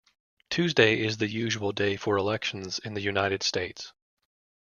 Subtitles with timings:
[0.49, 3.93] Tuesday is the usual day for elections in the United States.